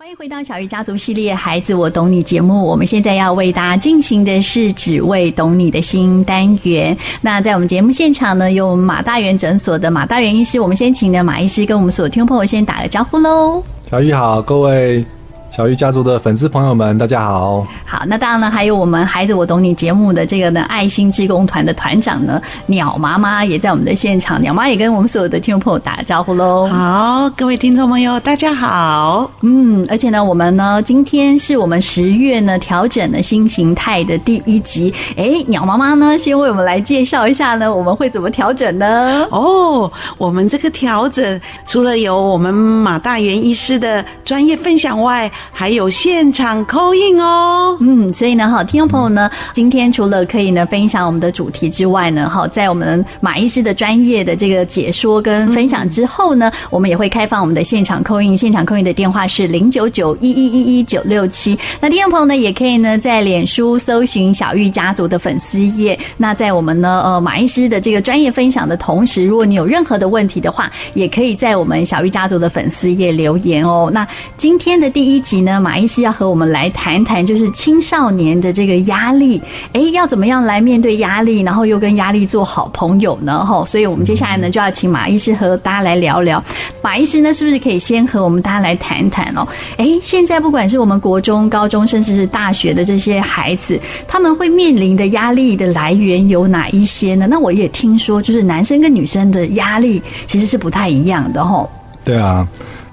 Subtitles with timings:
[0.00, 2.64] 欢迎回到小鱼家族系列《孩子，我懂你》节目。
[2.64, 6.96] 我们现在要为大家进行的是“只为懂你”的新单元。
[7.20, 10.58] 那在我们节目现场呢，有马大元诊所的马大元医师。
[10.58, 13.62] 我们先请的马医师跟我们所有听众朋友先打个招呼喽。
[13.90, 15.04] 小鱼好，各位。
[15.50, 17.66] 小鱼家族的粉丝朋友们，大家好。
[17.84, 24.40] 好，那当然呢，还有我们孩子我懂你节目的这个呢爱心志工团的团长呢，鸟妈妈也在我们的现场。
[24.40, 26.68] 鸟妈也跟我们所有的听众朋友打个招呼喽。
[26.68, 29.28] 好，各位听众朋友，大家好。
[29.40, 34.94] 嗯，而且呢，我们呢今天是我们十月呢调整了新形态的第一集。
[35.16, 39.26] 哎，鸟妈妈呢先为我们来介绍一下呢，我们会怎么调整呢？
[39.32, 61.58] 哦，我们这个调整除了有我们马大元医师的专业分享外，还有现场扣印哦，嗯，所以呢，哈，听众朋友呢，今天除了可以呢分享我们的主题之外呢，哈，在我们马医师的专业的这个解说跟分享之后呢，我们也会开放我们的现场扣印现场扣印的电话是零九九一一一一九六七。
[61.80, 65.98] 那听众朋友呢，也可以呢在脸书搜寻小玉家族的粉丝页。
[66.16, 73.90] 那在我们呢，呃，马医师的这个专业分享的同时，如果你有任何的问题的话，也可以在我们小玉家族的粉丝页留言哦。
[73.92, 79.40] 那今天的第一集呢，马医师要和我们来谈谈，就是青少年的这个压力，
[79.72, 83.44] 哎，要怎么样来面对压力，然后又跟压力做好朋友呢？
[83.46, 86.42] 哈，所以我们接下来呢，就要请马医师和大家来聊聊。
[86.82, 89.46] 马医师呢，是不是可以先和我们大家来谈谈哦？
[89.76, 97.28] 哎，现在不管是我们国中、高中，甚至是大学的这些孩子，他们会面临的压力的来源有哪一些呢？
[97.30, 101.64] 那我也听说，就是男生跟女生的压力其实是不太一样的，哈。
[102.04, 102.44] 对啊。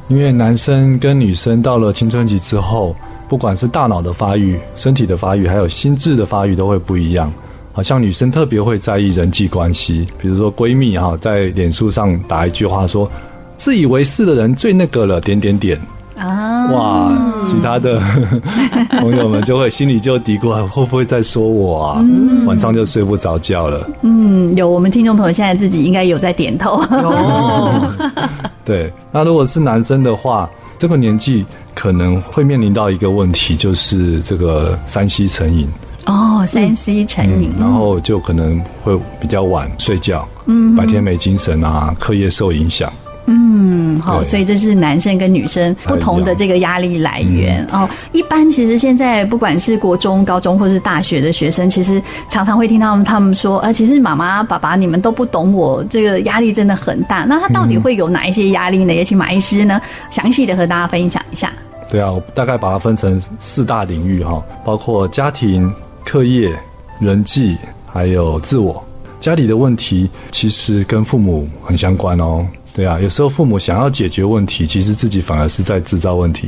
[0.08, 2.95] 因为男生跟女生到了青春期之后，
[3.27, 7.31] 不管是大脑的发育、身体的发育，还有心智的发育，都会不一样。
[7.73, 13.11] 好像女生特别会在意人际关系，比如说闺蜜哈，在脸书上打一句话说
[13.58, 15.80] ：“自以为是的人最那个了。”点点点
[16.18, 17.12] 啊，哇，
[17.46, 18.02] 其他的
[19.00, 22.06] 朋友们就会心里就嘀咕：会不会在说我啊？
[22.46, 23.88] 晚上就睡不着觉了。
[24.02, 26.81] 嗯，有我们听众朋友现在自己应该有在点头。
[26.90, 27.90] 哦
[28.66, 35.68] 对，那如果是男生的话，这个年纪可能会面临到一个问题，就是这个三 C 成瘾。
[36.06, 42.91] 哦，三 C 成瘾，然后就可能会比较晚睡觉，嗯，白天没精神啊，课业受影响。
[43.30, 47.88] 嗯，好，所以这是男生跟女生不同的这个压力来源哦。
[48.14, 57.26] 一般其实现在不管是国中、高中或是大学的学生，其实常常会听到他们说，呃，其实妈妈、爸爸你们都不懂我，这个压力真的很大。
[57.26, 58.94] 那他到底会有哪一些压力呢？
[58.94, 61.52] 也请马医师呢详细的和大家分享一下。
[61.92, 65.70] 对啊，我大概把它分成四大领域哈，包括家庭、
[66.06, 66.58] 课业、
[67.02, 68.82] 人际，还有自我。
[69.20, 72.46] 家里的问题其实跟父母很相关哦。
[72.78, 76.48] 对啊，有时候父母想要解决问题，其实自己反而是在制造问题。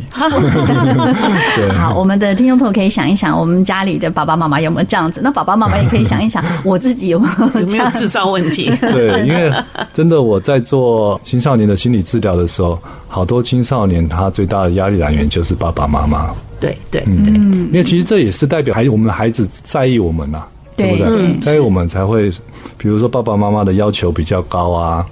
[1.55, 5.21] 对， 好，我们的听众朋友可以想一想，我们家里的爸爸妈妈有没有这样子？
[5.23, 8.71] 那爸爸妈妈也可以想一想， 我自己有没有有没有制造问题？
[8.79, 9.51] 对，因为
[9.91, 16.29] 真的我在做青少年的心理治疗的时候，好多青少年他最大的压力来源就是爸爸妈妈。
[16.59, 20.47] 对对对，因为其实这也是代表孩子，我们的孩子在意我们呐、啊，
[20.77, 21.07] 对不对？
[21.07, 22.29] 嗯、在意我们才会，
[22.77, 25.03] 比如说爸爸妈妈的要求比较高啊。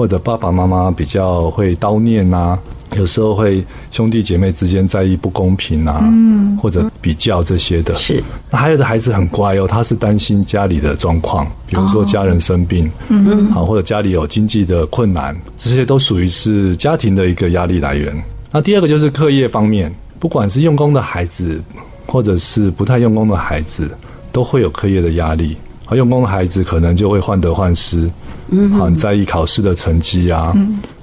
[0.00, 2.58] 或者爸爸妈妈比较会叨念啊，
[2.96, 7.94] 有时候会兄弟姐妹之间在意不公平啊，嗯，或者比较这些的。
[7.96, 18.10] 是，那还有的孩子很乖哦，他是担心家里的状况，比如说家人生病，嗯嗯，好，或者家里有经济的困难，这些都属于是家庭的一个压力来源。
[18.50, 21.60] 那第二个就是课业方面，不管是用功的孩子，
[22.06, 23.90] 或者是不太用功的孩子，
[24.32, 25.58] 都会有课业的压力。
[25.90, 28.10] 而用功的孩子可能就会患得患失。
[28.52, 30.52] 嗯，很在意考试的成绩啊，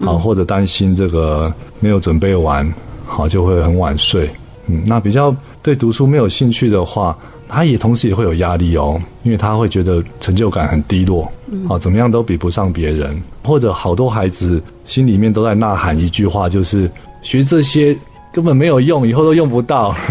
[0.02, 2.70] 啊，或者担心这个没有准备完，
[3.06, 4.30] 好就会很晚睡。
[4.68, 5.34] 嗯，那比较
[5.64, 7.18] 对读书没有兴趣的话，
[7.48, 11.32] 他也同时也会有压力哦，因为他会觉得成就感很低落，
[11.70, 13.18] 啊，怎么样都比不上别人。
[13.46, 17.98] 或者好多孩子心里面都在呐喊一句话，就是学这些
[18.34, 19.96] 根本没有用，以后都用不到。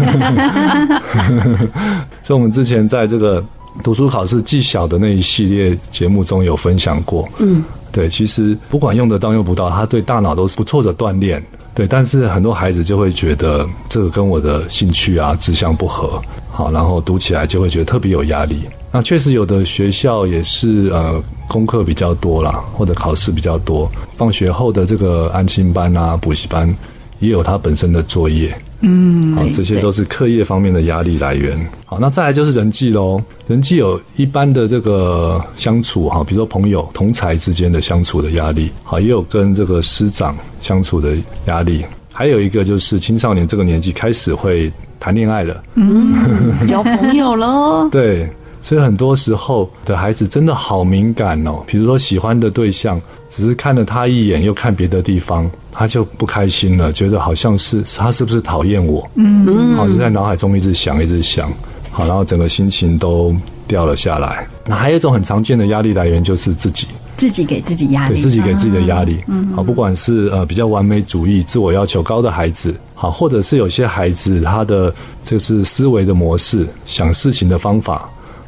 [2.25, 3.45] 所以，我们之前在这个。
[3.83, 11.43] 读书考试技巧的那一系列节目中有分享过，嗯，对，其实不管用得到用不到，他对大脑都是不错的锻炼，
[11.73, 11.87] 对。
[11.87, 16.21] 但是很多孩子就会觉得这个跟我的兴趣啊志向不合，
[16.51, 18.61] 好，然后读起来就会觉得特别有压力。
[18.91, 26.73] 那确实有的学校也是呃功课比较多啦，或者考试比较多，放学后的这个安亲班啊补习班
[27.19, 28.55] 也有他本身的作业。
[28.81, 31.57] 嗯，好，这些都是课业方面的压力来源。
[31.85, 33.19] 好，那再来就是人际喽。
[33.47, 41.83] 人际有一般的这个相处哈，比如说朋友、同才之间的相处的压力，好，也有跟这个师长相处的压力，
[42.13, 46.13] 还有一个就是青少年这个年纪开始会谈恋爱了，嗯，
[46.69, 47.89] 交朋友喽。
[47.89, 48.29] 对，
[48.67, 51.63] 所以很多时候的孩子真的好敏感哦。
[51.65, 59.09] 比如说喜欢的对象，只是看了他一眼，又看别的地方，他就不开心了，觉得好像是他是不是讨厌我？
[59.15, 61.49] 嗯嗯，好，就在脑海中一直想，一直想，
[61.91, 63.33] 好，然后整个心情都
[63.69, 64.45] 掉了下来。
[64.65, 66.87] 那还有一种很常见的压力来源就是自己。
[67.13, 74.93] 自己给自己压力，对自己给自己的压力，嗯，好，不管是呃比较完美主义、自我要求高的孩子，好，或者是有些孩子他的
[75.23, 78.07] 就是思维的模式、想事情的方法，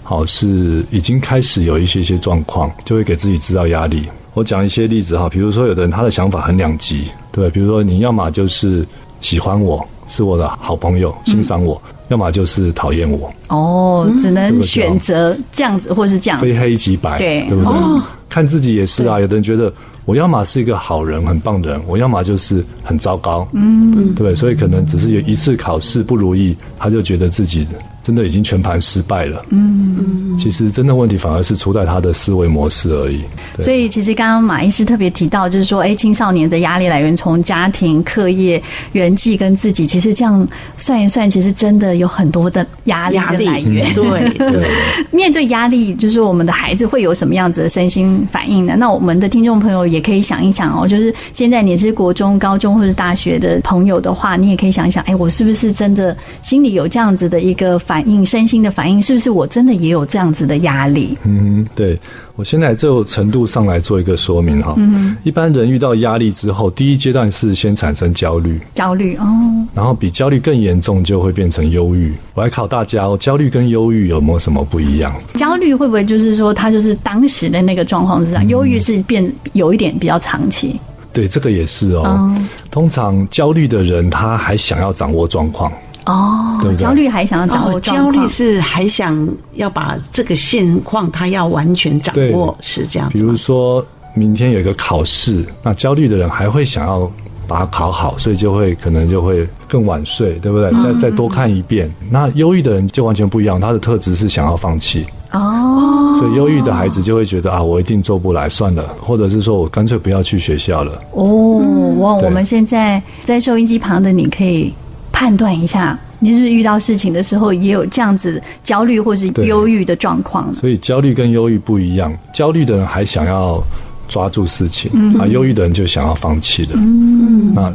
[0.10, 4.10] 好，是已经开始有一些些状况，就会给自己制造压力。
[4.34, 8.84] 我讲一些例子哈，比如说有的人他的想法很两极，对，比如说你要么就是
[9.22, 11.80] 喜欢我，是我的好朋友，欣赏我。
[11.86, 17.74] 嗯要么就是讨厌我哦，只能选择这样子，或是这样，非黑即白，对，对不对？
[17.74, 19.19] 哦、看自己也是啊。
[19.19, 19.72] 有的人觉得
[20.06, 24.34] 我要么是一个好人，很棒的人，我要么就是很糟糕，嗯，对不对？
[24.34, 27.68] 所以可能只是有一次考试不如意，他就觉得自己。
[28.01, 29.46] 真的已经全盘失败了。
[29.50, 33.22] 嗯嗯，其实真的问题反而是出在他的思维模式而已。
[33.60, 38.60] 所以，其实刚刚马医师特别提到，就是说，哎，青少年的压力来源从家庭、课业、
[38.94, 43.92] 人际跟自己，其实这样算一算，其实真的有很多的压力的来源。
[43.94, 44.70] 对 对。
[45.12, 48.76] 面对压力，就是我们的孩子会有什么样子的身心反应呢？
[48.78, 57.80] 那我们的听众朋友也可以想一想哦，就是现在你是国中、高中或者大学的朋友的话，你也可以想一想，哎，我是不是真的心里有这样子的一个？
[57.80, 61.18] 反应身心的反应是不是我真的也有这样子的压力？
[61.24, 61.98] 嗯，对，
[62.40, 64.74] 我先在就程度上来做一个说明哈。
[64.78, 69.26] 嗯，一般人遇到压力之后，第一阶段是先产生焦虑，焦虑哦，
[69.74, 72.14] 然后比焦虑更严重就会变成忧郁。
[72.34, 75.14] 我来考大家哦，焦虑跟忧郁有没有什么不一样？
[75.34, 78.48] 焦虑会不会就是说他就是当时的那个状况是这样？
[78.48, 80.80] 忧郁是变有一点比较长期。
[81.12, 82.04] 对，这个也是哦。
[82.06, 85.70] 嗯，通常焦虑的人他还想要掌握状况。
[86.10, 93.08] 哦，对对焦虑还想要掌握、哦，焦虑是还想要把这个现况，他要完全掌握，是这样。
[93.12, 93.86] 比如说
[94.16, 97.10] 明天有一个考试，那焦虑的人还会想要
[97.48, 100.72] 把它考好，所以就会可能就会更晚睡，对不对？
[100.72, 101.90] 嗯、再再多看一遍。
[102.10, 105.06] 那忧郁的人就完全不一样，他的特质是想要放弃。
[105.32, 110.98] 哦，所以忧郁的孩子就会觉得啊，我一定做不来，算了，或者是说我干脆不要去学校了。
[111.12, 111.62] 哦，
[112.00, 114.74] 哇，我们现在在收音机旁的你可以。
[115.19, 120.56] 判断一下，你是不是遇到事情的时候也有这样子焦虑或是忧郁的状况？
[120.56, 123.62] 所以焦虑跟忧郁不一样，焦虑的人还想要
[124.07, 126.74] 抓住事情，嗯、啊，忧郁的人就想要放弃的。
[126.77, 127.74] 嗯，那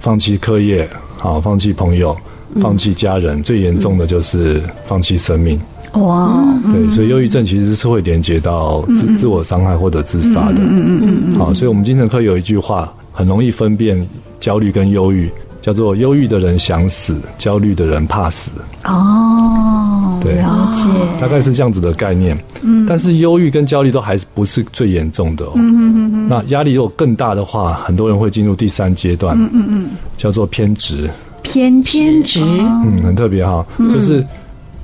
[0.00, 2.16] 放弃课业，好，放弃朋友，
[2.60, 5.60] 放弃家人，嗯、最严重的就是放弃生命。
[5.92, 10.58] 哇，对，所以忧郁症其实是会连接到自、嗯、自我伤害或者自杀的。
[10.58, 11.38] 嗯嗯嗯嗯。
[11.38, 14.04] 好，所以我们精神科有一句话，很容易分辨
[14.40, 15.30] 焦虑跟忧郁。
[15.60, 18.50] 叫做忧郁的人想死，焦虑的人怕死。
[18.84, 20.88] 哦，对，了解，
[21.20, 22.36] 大概是这样子的概念。
[22.62, 25.52] 嗯，但是忧郁跟焦虑都还不是最严重的哦。
[25.56, 26.28] 嗯嗯嗯嗯。
[26.28, 29.36] 那压力如果更大的话，很多人会进入第三阶段。
[29.38, 29.90] 嗯嗯嗯。
[30.16, 31.08] 叫做偏执。
[31.42, 32.40] 偏偏执。
[32.42, 34.24] 嗯，很特别哈，就是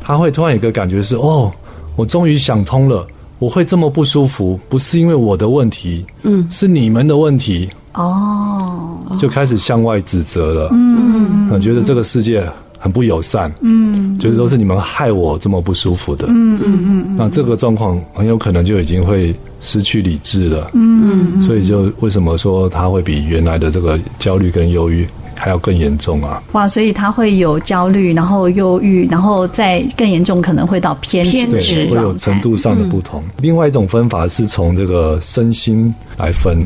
[0.01, 1.51] 他会突然有一个感觉是：哦，
[1.97, 3.07] 我终于想通了，
[3.39, 7.69] 我会这么不舒服，不是因为我的问题，嗯，是你们的问题。
[7.95, 10.69] 哦，就开始向外指责了。
[10.73, 12.47] 嗯，嗯，觉得这个世界
[12.79, 13.51] 很不友善。
[13.61, 16.27] 嗯，觉得都是你们害我这么不舒服的。
[16.29, 20.71] 嗯嗯嗯，那这个状况很有可能就已经会失去理智了。
[20.75, 26.43] 嗯，所以就为什么说他会比原来的这个焦虑跟忧郁还要更严重啊？
[26.53, 33.23] 哇，所以他会有焦虑，然后忧郁，然后再更严重，可能会到偏偏执，会有程度上的不同。
[33.27, 36.65] 嗯，另外一种分法是从这个身心来分。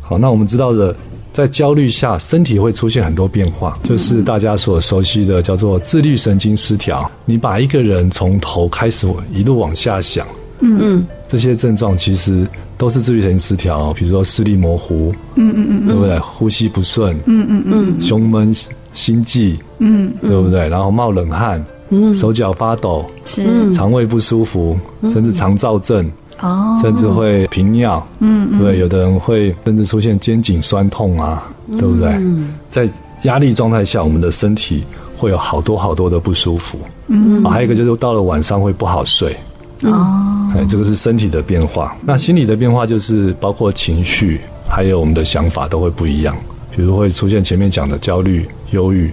[0.00, 0.94] 好，那我们知道的，
[1.32, 7.10] 在焦虑下，身体会出现很多变化，就是大家所熟悉的叫做自律神经失调。
[7.24, 10.26] 你把一个人从头开始一路往下想，
[10.60, 10.78] 嗯。
[10.80, 12.46] 嗯，这些症状其实
[12.76, 16.18] 都是自律神经失调，比如说视力模糊，嗯嗯嗯，对不对？
[16.18, 18.52] 呼吸不顺，嗯嗯嗯，胸闷、
[18.94, 20.68] 心悸，嗯，对不对？
[20.68, 24.76] 然后冒冷汗，嗯，手脚发抖，是，肠胃不舒服，
[25.10, 26.10] 甚至肠燥症。
[26.40, 28.60] 哦，甚至会频尿，嗯，嗯。
[28.60, 32.10] 对，有的人会甚至出现肩颈酸痛啊，对不对？
[32.12, 32.88] 嗯，在
[33.24, 34.84] 压力状态下，我们的身体
[35.16, 39.36] 会有好多好多的不舒服，嗯，还有一个就是到了晚上会不好睡，
[39.82, 41.96] 哦，哎，这个是身体的变化。
[42.04, 46.36] 那心理的变化就是包括情绪，还有我们的想法都会不一样，
[46.74, 49.10] 比如会出现前面讲的焦虑、忧郁，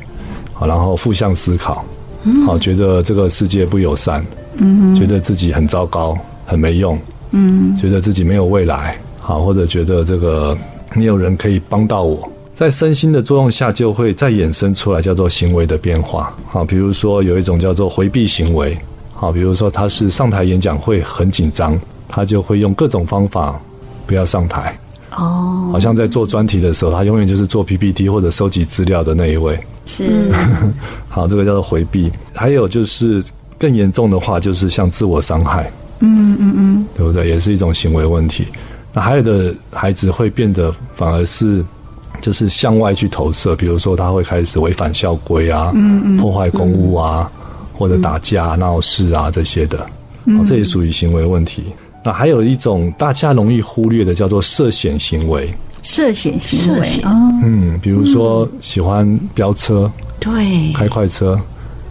[0.53, 1.83] 好，然后负向思考，
[2.45, 4.25] 好，觉得这个世界不友善，
[4.57, 6.97] 嗯，觉得自己很糟糕，很没用。
[7.31, 10.57] 嗯，觉得自己没有未来，好，或者觉得这个
[10.93, 16.33] 没有人可以帮到我，在身心的作用下，就会再衍生出来叫做行为的变化。
[16.47, 18.77] 好，比如说有一种叫做回避行为。
[19.15, 23.59] 好，比如说他是上台演讲会很紧张，他就会用各种方法
[24.05, 24.77] 不要上台。
[25.17, 29.57] 哦，好像在做专题的时候，他永远就是做 PPT 或者收集资料的那一位。
[29.85, 30.31] 是，
[31.07, 32.11] 好，这个叫做回避。
[32.33, 33.23] 还有就是
[33.57, 35.71] 更严重的话，就是像自我伤害。
[35.99, 37.29] 嗯嗯嗯，对不对？
[37.29, 38.47] 也是一种行为问题。
[38.93, 41.63] 那还有的孩子会变得反而是
[42.19, 47.44] 就是向外去投射，比如说他会开始违反校规啊，嗯嗯，破坏公务啊，嗯、
[47.77, 49.85] 或者打架闹事啊这些的，
[50.25, 51.63] 嗯、这也属于行为问题。
[52.03, 55.53] 那还有一种大家容易忽略的，叫做涉险行为。
[55.83, 57.01] 涉险行为，
[57.43, 61.39] 嗯，比如说喜欢飙车，对，开快车，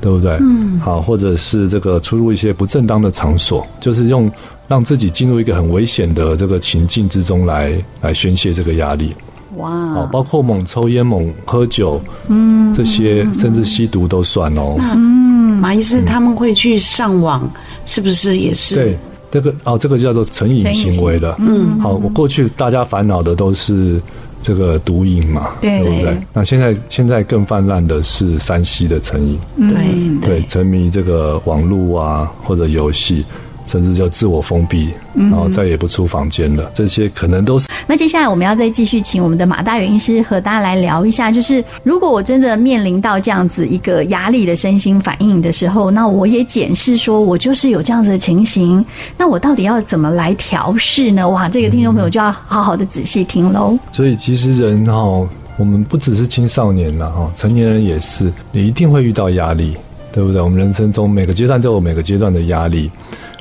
[0.01, 0.37] 对不对？
[0.41, 4.29] 嗯，好，或者是这个出入一些不正当的场所，就是用
[4.67, 9.15] 让自己进入一个很危险的这个情境之中来来宣泄这个压力。
[9.57, 14.77] 哇，好，包括猛抽烟、猛喝酒，嗯，这些甚至吸毒都算哦。
[14.79, 17.51] 嗯，马医师他们会去上网，
[17.87, 18.75] 是不是也是？
[18.75, 18.99] 对。
[19.31, 21.35] 这个哦，这个叫做成瘾行为的。
[21.41, 24.01] 嗯，好，我过去大家烦恼的都是
[24.41, 26.17] 这个毒瘾嘛，对，对不对？
[26.33, 29.37] 那现在现在更泛滥的是山西的成瘾，
[29.69, 33.25] 对对，沉迷这个网络啊或者游戏。
[33.67, 36.65] 甚至就自我封闭，然后再也不出房间了。
[36.65, 37.67] 嗯、这些可能都是。
[37.87, 48.85] 那接下来我们要再继续请我们的马大元医师和大家来聊一下，就是如果我真的面临到这样子一个压力的身心反应的时候，那我也检视说我就是有这样子的情形，
[49.19, 51.29] 那我到底要怎么来调试呢？
[51.29, 53.79] 哇，这个听众朋友就要好好的仔细听喽。
[53.93, 55.29] 所以其实人哈，
[55.59, 59.77] 我们不只是青少年了哈，成年人也是，你一定会遇到压力，
[60.11, 60.41] 对不对？
[60.41, 62.91] 我们人生中每个阶段都有每个阶段的压力。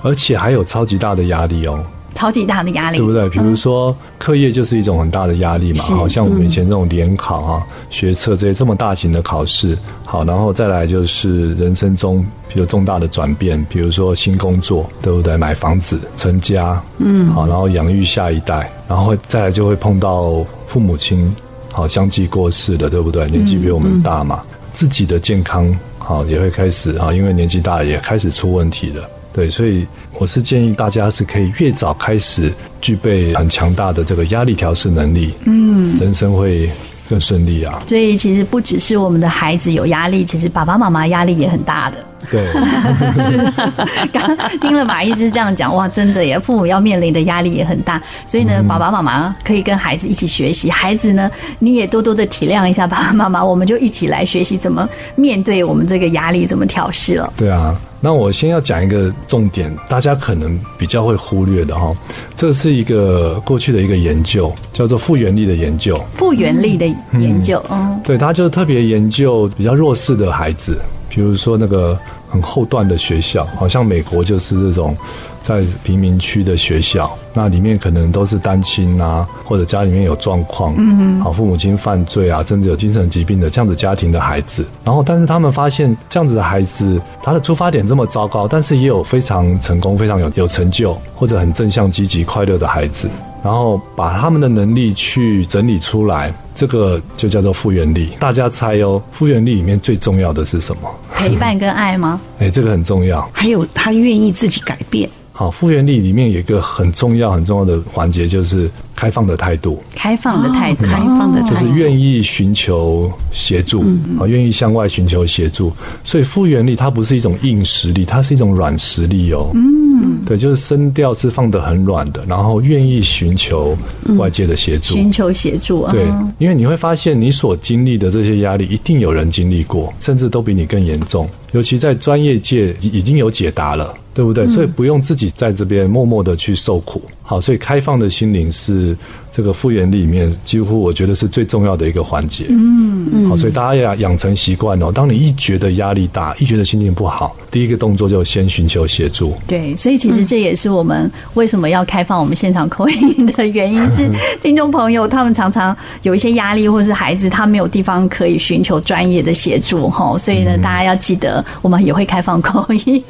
[0.03, 1.83] 而且还有超级大的压力哦，
[2.13, 3.27] 超级大的压力，对不对？
[3.29, 15.35] 比如说课业就是一种很大的压力嘛，好像我们以前这种联考啊、学测这些这么大型的考试，好，然后再来就是人生中比如重大的转变，比如说新工作，对不对？
[15.37, 21.33] 买房子、成家，嗯，好，然后养育下一代，然后再来就会碰到父母亲，
[21.71, 23.27] 好，相继过世的，对不对？
[23.29, 25.67] 年纪比我们大嘛，自己的健康
[25.97, 29.09] 好也会开始啊，因为年纪大也开始出问题了。
[29.33, 29.85] 对，所以
[30.19, 36.69] 我是建议大家是可以越早开始具备很强大的这个压力调试能力，嗯，人生会
[37.09, 37.81] 更顺利啊。
[37.87, 41.97] 所以其实不只是我们的孩子有压力，其实爸爸妈妈压力也很大的。
[42.31, 42.45] 对，
[43.23, 43.53] 是。
[44.11, 48.01] 刚听了马医师这样讲，哇，真的耶，父母要面临的压力也很大。
[48.25, 57.31] 所以呢，嗯、爸爸妈妈可以跟孩子一起学习，孩子呢，你也多多的体谅一下爸爸妈妈，我们就一起来学习怎么面对我们这个压力，怎么调试了。
[57.37, 57.75] 对啊。
[58.05, 61.95] 那我先要讲一个重点，大家可能比较会忽略的哈，
[62.35, 65.97] 这是一个过去的一个研究，叫做复原力的研究。
[66.17, 70.77] 复原力的研究，嗯，对，他就特别研究比较弱势的孩子，
[71.13, 71.97] 比如说那个
[72.29, 74.97] 很后段的学校，好像美国就是这种。
[75.43, 84.65] 在贫民区的学校，那里面可能都是单亲啊，或者家里面有状况，嗯，好，父母亲犯罪啊，甚至有精神疾病的这样子家庭的孩子。
[84.83, 93.09] 然后，但是他们发现这样子的孩子，他的出发点这么糟糕，但是也有非常成功、非常有有成就或者很正向、积极、快乐的孩子。
[93.43, 98.13] 然后把他们的能力去整理出来，这个就叫做复原力。
[98.17, 100.89] 大家猜哦，复原力里面最重要的是什么？
[101.13, 102.21] 陪伴跟爱吗？
[102.39, 103.29] 哎，这个很重要。
[103.33, 105.09] 还有他愿意自己改变。
[105.43, 109.83] 好，复原力里面有一个很重要、很重要的环节，就是开放的态度。
[109.93, 113.81] 开放的态度，开放的态度，就是愿意寻求协助，
[114.17, 115.73] 啊，愿意向外寻求协助。
[116.01, 119.51] 所以复原力它不是一种硬实力，它是一种软实力哦。
[119.53, 119.92] 嗯，
[120.25, 123.77] 对，就是声调是放得很软的，然后愿意寻求
[124.17, 125.91] 外界的协助，寻求协助啊。
[125.91, 126.05] 对，
[126.37, 131.29] 因为你会发现，你所经历的这些压力，一定有人经历过，甚至都比你更严重。
[131.51, 133.93] 尤其在专业界已经有解答了。
[134.15, 134.47] 对不对？
[134.47, 137.01] 所以不用自己在这边默默的去受苦。
[137.33, 138.95] 好，所以开放的心灵是
[139.31, 142.45] 这个复原里面几乎我觉得是最重要的一个环节。
[142.49, 143.27] 嗯嗯。
[143.27, 144.91] 好，所以大家要养成习惯哦。
[144.91, 149.33] 当你一觉得压力大，一觉得心情不好，第一个动作就先寻求协助。
[149.47, 154.07] 对，所以其实这也是我们为什么要开放我们现场口音的原因，是
[154.43, 160.15] 听众朋友他们常常有一些压力，或是孩子他没有地方可以寻求专业的协助哈。
[160.19, 163.03] 所以呢，大家要记得，我们也会开放口音。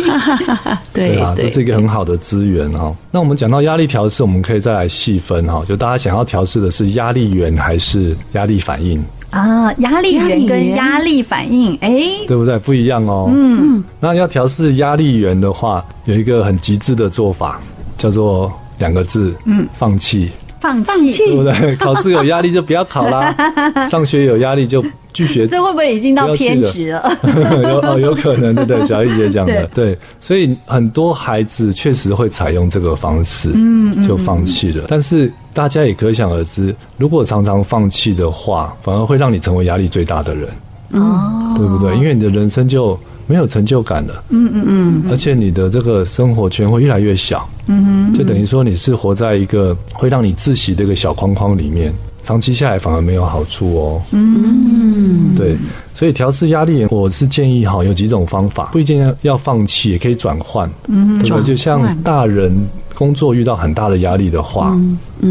[0.94, 2.96] 对啊，这是一个很好的资源哈。
[3.12, 5.64] 那我们讲到压力调适，我们可以再来细分哈。
[5.66, 9.74] 就大家想要调试的是压力源还是压力反应啊？
[9.80, 11.90] 压力源跟压力反应，哎，
[12.28, 12.60] 对不对？
[12.60, 13.32] 不一样哦。
[13.34, 17.60] 嗯，那要调试压力源的话，有一个很极致的做法，
[17.98, 20.30] 叫做两个字，嗯，放弃。
[20.64, 21.76] 放放弃弃，对不对？
[21.76, 23.36] 考试有压力就不要考啦，
[23.92, 25.46] 上学有压力就拒绝。
[25.46, 27.12] 这会不会已经到偏执了？
[27.64, 28.86] 有哦，有可能，对不对？
[28.86, 34.86] 小玉姐讲的，对，所以很多孩子确实会采用这个方式，嗯，就放弃了。
[34.88, 40.48] 但是大家也可想而知，如果常常放弃的话，反而会让你成为压力最大的人，
[40.94, 41.94] 哦，对不对？
[41.98, 51.94] 因为你的人生就没有成就感了，嗯嗯嗯，而且你的这个生活圈会越来越小，嗯哼，就等于说你是活在一个会让你窒息的一个小框框里面。
[52.22, 54.02] 长期下来反而没有好处哦。
[54.12, 55.58] 嗯，对，
[55.94, 60.72] 所以调试压力，我是建议哈，有几种方法，不一定要放弃，也可以转换。
[60.88, 62.56] 嗯，对，就像大人
[62.96, 64.74] 工作遇到很大的压力的话，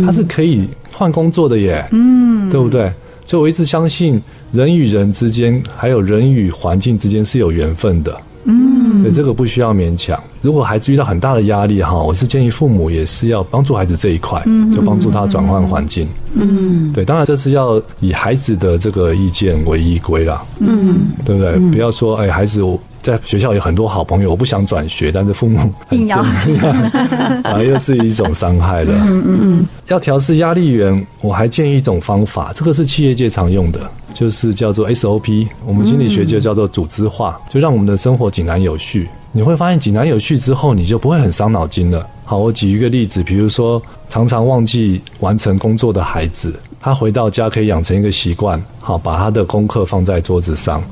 [0.05, 1.83] 他是可以换工作的耶。
[1.93, 2.93] 嗯，对不对？
[3.33, 4.21] 所以我一直相信
[4.53, 8.15] 人与人之间，还有人与环境之间是有缘分的。
[8.45, 10.23] 嗯，对，这个不需要勉强。
[10.43, 16.07] 如果孩子遇到很大的压力哈，我是建议父母也是要帮助孩子这一块，就帮助他转换环境。
[16.35, 20.45] 嗯，对，当然这是要以孩子的这个意见为依归啦。
[20.61, 21.57] 嗯，对不对？
[21.71, 22.61] 不要说哎，孩子
[23.03, 28.93] 在学校有很多好朋友，我不想转学，但是父母 很坚持，反 而又是一种伤害了。
[29.07, 29.67] 嗯嗯嗯。
[29.89, 33.81] 要调试压力源，我还建议一种方法，这个是企业界常用的，
[34.15, 39.09] 就是叫做 SOP，我们心理学就叫做组织化，就让我们的生活井然有序。
[39.33, 42.07] 你会发现井然有序之后，你就不会很伤脑筋了。
[42.25, 50.83] 好，我举一个例子，比如说常常忘记完成工作的孩子，他回到家可以养成一个习惯，好，把他的功课放在桌子上。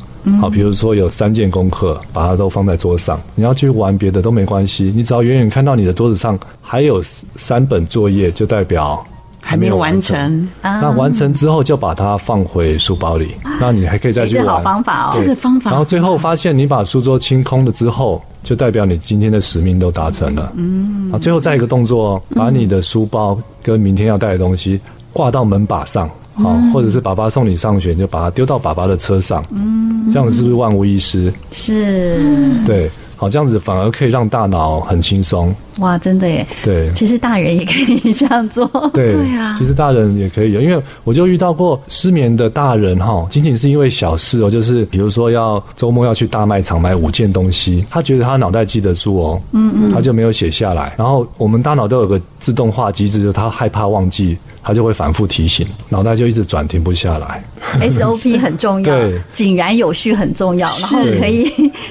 [0.40, 3.18] 好，比如说有三件功课，把它都放在桌上。
[3.34, 9.02] 你要去玩别的都没关系，你只要远远看到你的桌子上还有三本作业，就代表
[9.40, 10.48] 还没有完成。
[10.62, 14.44] 那完成之后就把它放回书包里，那你还可以再去玩。
[14.44, 15.70] 这好方法哦，这个方法。
[15.70, 20.52] 然后最后发现你把书桌清空了之后，就代表你今天的使命都达成了。
[20.56, 21.10] 嗯。
[21.12, 24.78] 啊，最后再一个动作，把你的书包跟明天要带的东西
[25.12, 26.08] 挂到门把上。
[26.42, 29.44] 好，或者是爸爸送你上学，你就把它丢到爸爸的车上。
[29.50, 31.32] 嗯，这样子是不是万无一失？
[31.52, 32.18] 是，
[32.66, 32.90] 对。
[33.16, 35.54] 好，这样子反而可以让大脑很轻松。
[35.80, 36.46] 哇，真的耶！
[36.62, 38.66] 对，其实大人也可以这样做。
[38.94, 50.94] 对，对啊，其实大人也可以，因为我就遇到过失眠的大人哈，仅仅是因为小事哦，就是比如说要周末要去大卖场买五件东西，他觉得他脑袋记得住哦，嗯嗯，他就没有写下来。
[50.96, 57.42] 然后我们大脑都有个自动化机制，就是他害怕忘记，他就会反复提醒，脑袋就一直转，停不下来。
[57.80, 61.50] SOP 很重要，对，井然有序很重要，然后可以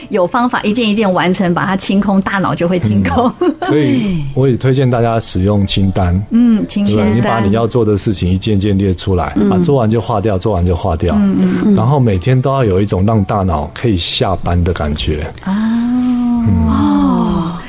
[0.10, 3.32] 有方法一件一件完成，把它清空，大脑就会清空。
[3.40, 15.26] 嗯、所以我也推荐大家使用清单，嗯，清单，你把你要做的事情一件件列出来，嗯、把做完就划掉，做完就划掉，嗯嗯嗯，然后每天都要有一种让大脑可以下班的感觉。
[15.44, 15.69] 啊。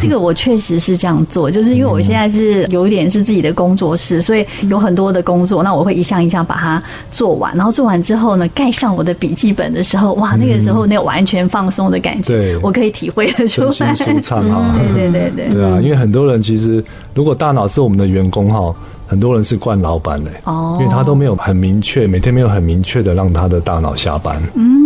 [0.00, 16.82] 嗯这个我确实是这样做，就是因为我现在是有一点是自己的工作室，所以有很多的工作，那我会一项一项把它做完，然后做完之后呢，盖上我的笔记本的时候，哇，那个时候那个完全放松的感觉，对，我可以体会得出来，舒畅 哈，对对对对，对啊，因为很多人其实
[17.14, 18.74] 如果大脑是我们的员工哈，
[19.06, 24.80] 很多人是惯老板的哦，因为他都没有很明确，每天没有很明确的让他的大脑下班，嗯。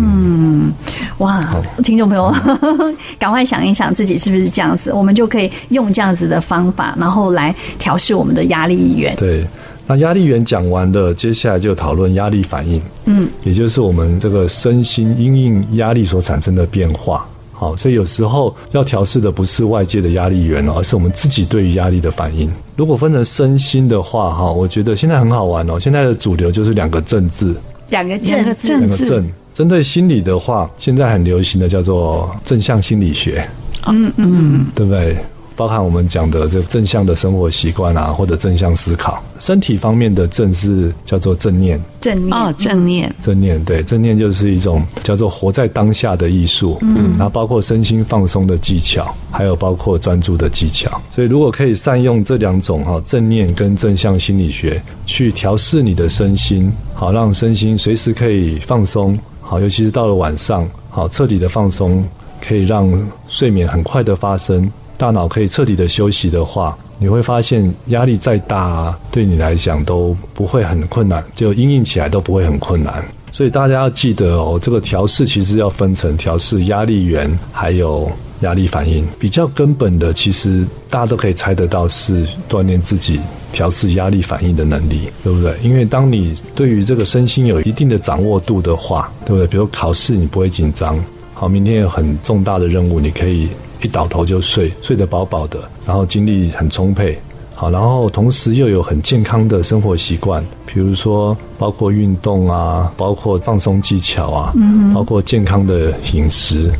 [0.00, 0.72] 嗯，
[1.18, 1.40] 哇，
[1.82, 2.32] 听众朋友，
[3.18, 9.16] 赶快想一想自己是不是这样子，我们就可以用这样子的方法，然后来调试我们的压力源。
[9.16, 9.44] 对，
[9.86, 12.80] 那压力源讲完了，接下来就讨论压力反应。
[13.06, 17.26] 嗯，也就是我们这个身心因应压力所产生的变化。
[17.52, 22.48] 好，所以有时候要调试的不是外界的压力源，而是我们自己对于压力的反应。
[22.76, 25.80] 如果分成身心的话，哈，我觉得现在很好玩哦。
[25.80, 27.56] 现在的主流就是两个正字，
[27.90, 29.28] 两个正字，两个正。
[29.58, 33.44] 针对心理的话，现在很流行的叫做正向心理学，
[33.88, 35.16] 嗯嗯，对不对？
[35.56, 39.20] 包含我们讲的这正向的生活习惯啊，或者正向思考。
[39.40, 46.78] 身体方面的正是叫做正念，正念哦，正念，正念，对，正念就是一种叫做活在当下的艺术。
[46.82, 51.02] 嗯，然后包括身心放松的技巧，还有包括专注的技巧。
[51.10, 59.18] 所以如果可以善用这两种哈，正念跟正向心理学去调试你的身心，好让身心随时可以放松。
[59.48, 62.06] 好，尤其是到了晚上，好，彻底的放松，
[62.38, 62.86] 可以让
[63.28, 73.02] 睡眠很快的发生，大脑可以彻底的休息的话，你会发现压力再大，对你来讲都不会很困难，就应应起来都不会很困难。
[73.32, 78.06] 所以大家要记得哦，这个调试其实要分成调试压力源，还有。
[78.42, 83.18] 压力反应比较根本的，其实大家都可以猜得到，是锻炼自己
[83.52, 85.54] 调试压力反应的能力，对不对？
[85.62, 89.46] 因为当你对于这个身心有一定的掌握度的话，对不对？
[89.46, 90.98] 比如考试你不会紧张，
[91.34, 93.48] 好，明天有很重大的任务，你可以
[93.82, 97.18] 一倒头就睡，睡得饱饱的，然后精力很充沛，
[97.54, 106.70] 好，然后同时又有很健康的生活习惯，比如说包括运动啊，包括放松技巧啊，嗯，包括健康的饮食，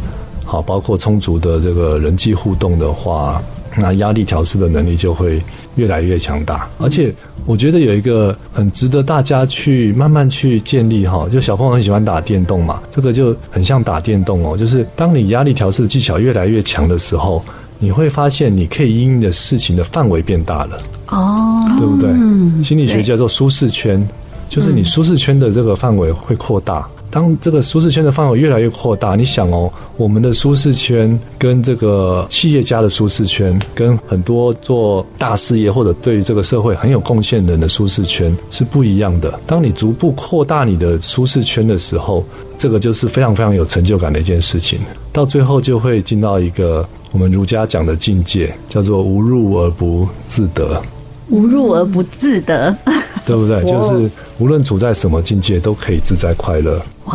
[0.44, 3.42] 好，包括充足的这个人际互动的话，
[3.76, 5.40] 那压力调试的能力就会
[5.78, 6.68] 越来越强大。
[6.78, 7.10] 而且
[7.46, 17.42] 我觉得有一个很值得大家去慢慢去建立哈，就小朋友很喜欢打电动嘛，这个就很像打电动哦，就是当你压力调试的技巧越来越强的时候。
[17.80, 20.76] 你会发现，你可以因应的事情的范围变大了，
[21.10, 22.10] 哦，对不对？
[22.10, 24.04] 嗯，心理学叫做舒适圈，
[24.48, 26.84] 就是你舒适圈的这个范围会扩大。
[27.10, 39.40] 当这个舒适圈的范围越来越扩大，你想哦，我们的舒适圈跟这个企业家的舒适圈，跟很多做大事业或者对于这个社会很有贡献人的舒适圈是不一样的。
[39.46, 42.24] 当你逐步扩大你的舒适圈的时候，
[42.56, 44.78] 这个就是非常非常有成就感的一件事情。
[45.12, 46.86] 到最后就会进到一个。
[47.10, 50.78] 我们儒家讲的境界叫做无入而不自得，
[51.30, 52.76] 无入而不自得，
[53.28, 53.62] 对不对？
[53.64, 56.80] 就是无论处在什么境界，都可以自在快乐。
[57.04, 57.14] 哇，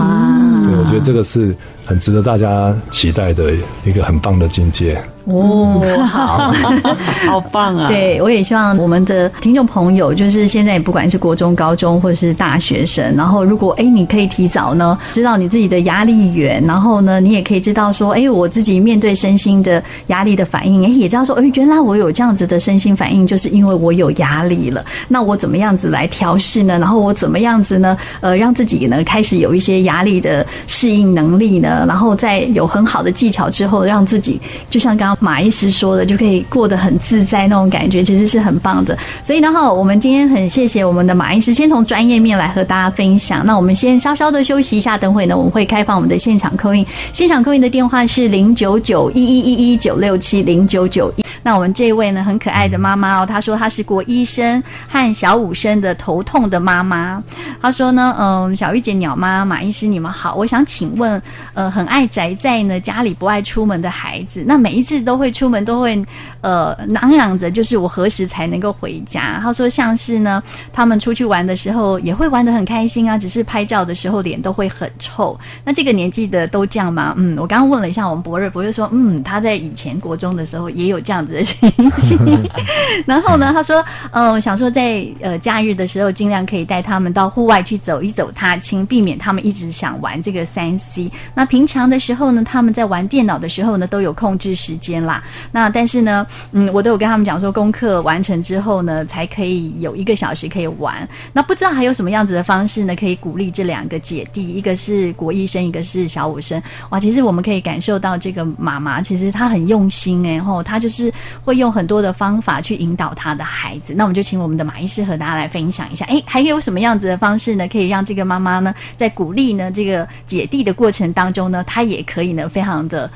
[0.64, 3.52] 对，我觉得这个是很值得大家期待的
[3.84, 5.02] 一个很棒的境界。
[5.26, 6.52] 哦，好，
[7.28, 7.88] 好棒啊！
[7.88, 24.84] 对，我也希望我们的听众朋友，就是现在不管是国中、高中或者是大学生，然后如果哎，你可以提早呢知道你自己的压力源，然后呢，你也可以知道说，哎，我自己面对身心的压力的反应，哎，也知道说，哎，原来我有这样子的身心反应，就是因为我有压力了。
[25.08, 26.78] 那我怎么样子来调试呢？
[26.78, 27.98] 然后我怎么样子呢？
[28.20, 31.86] 呃，让自己呢开始有一些压力的适应能力呢？
[31.88, 35.13] 然后在有很好的技巧之后，让自己就像刚刚。
[35.24, 38.98] 马医师说的，就可以过得很自在，那种感觉其实是很棒的。
[39.24, 43.46] 所以呢，哈，我们今天很谢谢我们的马医师，先从专业面来和大家分享。
[43.46, 51.24] 那我们先稍稍的休息一下，等会呢，我们会开放我们的现场扣印现场扣印的电话是零九九一一一一九六七零九九一。
[51.44, 57.22] 那我们这位呢，很可爱的妈妈哦，她说她是国一生和小五生的头痛的妈妈。
[57.62, 61.22] 她说呢，嗯，小玉姐、鸟妈、马医师，你们好，我想请问，
[61.54, 66.02] 呃，很爱宅在呢，家里不爱出门的孩子，那每一次都会出门，都会
[66.42, 69.40] 呃嚷嚷着，就是我何时才能够回家？
[69.44, 75.38] 她说像是呢，他们出去玩的时候也会玩得很开心啊，只是拍照的时候脸都会很臭。
[75.66, 77.14] 那这个年纪的都这样吗？
[77.18, 82.18] 嗯，我刚刚问了一下我们博瑞，博瑞说，嗯，他在以前国中的时候也有这样子的情形，
[83.06, 91.12] 然后呢，他说，嗯，想说在呃假日的时候，尽量可以带他们到户外去走一走，踏青，避免他们一直想玩这个三 C。
[91.34, 95.24] 那平常的时候呢，他们在玩电脑的时候呢，都有控制时间啦。
[95.52, 101.08] 那但是呢，嗯，我都有跟他们讲说，功课完成之后呢，才可以有一个小时可以玩。
[101.34, 106.62] 那不知道还有什么样子的方式呢，可以鼓励这两个姐弟，一个是国一生，一个是小五生。
[106.90, 111.12] 哇，其实我们可以感受到这个妈妈其实她很用心哎，吼，她就是。
[111.44, 116.06] 会用很多的方法去引导他的孩子，那我们就请我们的马医师和大家来分享一下。
[116.06, 117.68] 哎，还有什么样子的方式呢？
[117.68, 123.10] 可以让这个妈妈呢，在鼓励呢这个姐弟的过程当中呢，她也可以呢非常的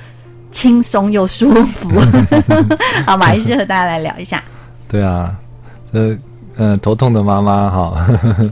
[0.51, 1.89] 轻松又舒服。
[3.05, 4.43] 好，马医师和大家来聊一下。
[4.87, 5.35] 对啊，
[5.91, 6.17] 呃
[6.55, 8.07] 呃，头痛的妈妈哈，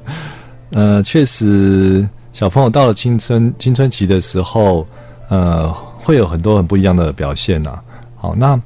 [0.71, 4.85] 呃，确实小朋友到了青春青春期的时候，
[5.29, 7.71] 呃，会有很多很不一样的表现呐、
[8.15, 8.59] 好，那。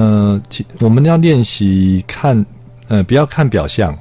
[0.00, 2.42] 呃，其我们要练习看，
[2.88, 3.94] 呃，不要看表象，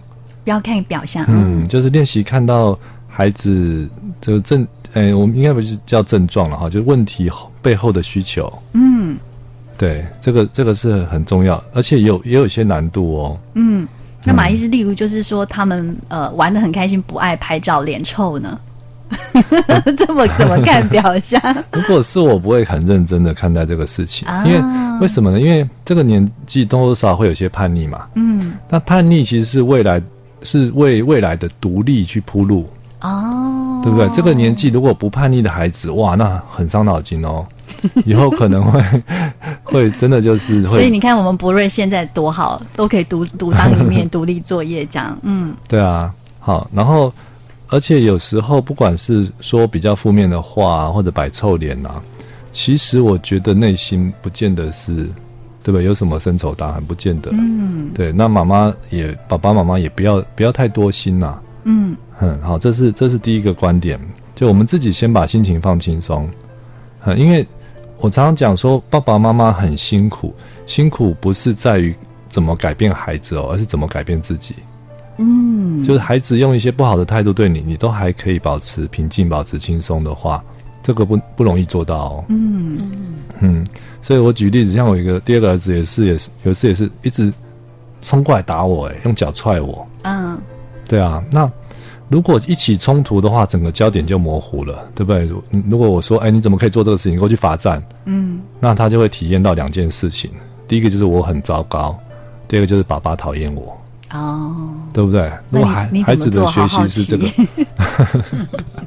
[0.45, 3.89] 不要看表象，嗯，就是练习看到孩子
[4.21, 7.29] 这个症，呃，我们应该不是叫症状了哈，就是问题
[7.61, 9.17] 背后的需求，嗯，
[9.77, 13.85] 对，这个这个是很重要，而且有也有一些难度哦，嗯，
[14.23, 18.57] 那马医师，例如就是说他们呃玩的很开心，不爱拍照，脸臭呢？
[19.97, 21.41] 这么怎么看表象？
[21.73, 24.61] 如果是我，不会很认真的看待这个事情，因为
[25.01, 25.39] 为什么呢？
[25.39, 28.05] 因为这个年纪多多少少会有些叛逆嘛。
[28.15, 30.01] 嗯，那叛逆其实是未来
[30.43, 32.69] 是为未来的独立去铺路
[33.01, 34.07] 哦，对不对？
[34.09, 37.45] 这个年纪如果不叛逆的孩子，哇，那很伤脑筋哦。
[38.03, 38.83] 以后可能会
[39.63, 40.67] 会真的就是会。
[40.67, 45.17] 所以你看，我们博瑞现在多好，都可以独独当一面，独立作业这样。
[45.21, 47.13] 嗯，对啊，好，然后。
[47.69, 52.01] 而且有时候，不管是说比较负面的话，或者摆臭脸呐，
[52.51, 55.07] 其实我觉得内心不见得是，
[55.61, 55.79] 对吧？
[55.79, 57.29] 有什么深仇大恨，不见得。
[57.33, 58.11] 嗯，对。
[58.11, 61.39] 那妈妈也，爸爸妈妈也不要不要太多心呐。
[61.63, 63.99] 嗯，嗯，好，这是这是第一个观点，
[64.33, 66.27] 就我们自己先把心情放轻松。
[67.05, 67.45] 嗯，因为
[67.99, 70.33] 我常常讲说，爸爸妈妈很辛苦，
[70.65, 71.95] 辛苦不是在于
[72.29, 74.55] 怎么改变孩子哦，而是怎么改变自己。
[75.19, 80.43] 嗯，就是孩子用一些不好的态度对你，你都还可以保持平静、保持轻松的话，
[80.81, 82.25] 这个不不容易做到哦。
[82.29, 83.67] 嗯嗯嗯，
[84.01, 87.31] 所以我举例子，像我一个第二个儿子也是，也是有一次也是一直
[88.01, 89.85] 冲过来打我，哎，用脚踹我。
[90.03, 90.39] 嗯，
[90.87, 91.51] 对啊，那
[92.07, 95.29] 如果一起冲突的话，整个焦点就模糊了，对不对？
[95.69, 97.19] 如果我说，哎，你怎么可以做这个事情？
[97.19, 97.83] 过去罚站。
[98.05, 100.31] 嗯，那他就会体验到两件事情，
[100.67, 101.97] 第一个就是我很糟糕，
[102.47, 103.77] 第二个就是爸爸讨厌我。
[104.11, 105.31] 哦，对不对？
[105.49, 107.27] 如果孩孩子的学习是这个，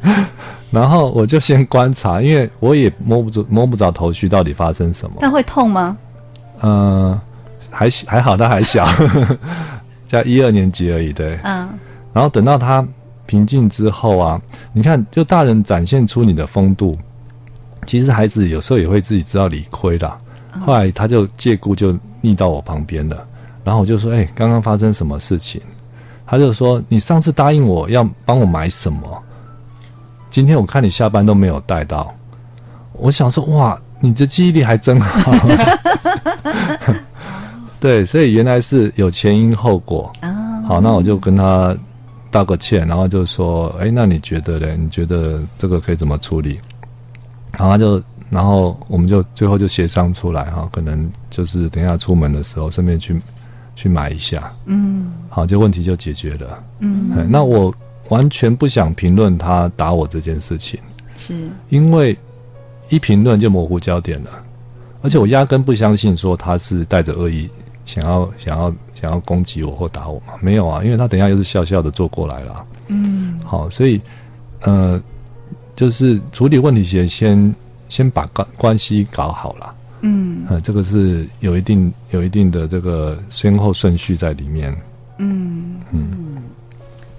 [0.71, 5.17] 然后我就先观察，因为我也摸不着摸不着头绪，到底发生什么？
[5.21, 5.97] 那会痛吗？
[6.63, 6.73] 嗯、
[7.13, 7.21] 呃，
[7.71, 8.87] 还还好，他还小，
[10.09, 11.39] 在一二年级而已，对。
[11.45, 11.69] 嗯。
[12.13, 12.87] 然后等到他
[13.27, 14.41] 平静之后啊，
[14.73, 16.95] 你看，就大人展现出你的风度，
[17.87, 20.19] 其实孩子有时候也会自己知道理亏的。
[20.67, 23.27] 后来他就借故就腻到我旁边了。
[23.65, 25.61] 然后我就说：“哎、欸，刚刚发生什么事情？”
[26.27, 29.23] 他就说：“你上次答应我要帮我买什么，
[30.31, 32.13] 今天我看你下班都没有带到。”
[32.95, 35.33] 我想说：“哇，你这记忆力还真好。
[37.79, 40.11] ”对，所以原来是有前因后果。
[40.67, 41.77] 好，那我就跟他
[42.31, 44.77] 道个歉，然后就说：“哎、欸，那你觉得呢？
[44.77, 46.61] 你觉得这个可以怎么处理？”
[47.59, 53.19] 然后他就，然后我们就最后就协商出来哈，可能就是等一下出门的时候顺便去。
[53.75, 57.27] 去买一下，嗯，好，这问题就解决了，嗯。
[57.31, 57.75] 那我
[58.09, 60.79] 完全不想评论他打我这件事情，
[61.15, 61.49] 是。
[61.69, 62.17] 因为
[62.91, 64.31] 一评论就模糊焦点了，
[65.01, 67.49] 而且我压根不相信说他是带着恶意
[67.87, 74.01] 想要想要想要攻击我或打我嘛，没有啊，因为他等一下又是笑笑的坐过来了，嗯，好，所以
[74.61, 75.01] 呃，
[75.75, 77.55] 就是处理问题前先
[77.89, 79.75] 先把关关系搞好了。
[80.03, 84.77] 嗯，啊，这个是有一定有一定的这个先后顺序在里面。
[85.19, 86.43] 嗯嗯，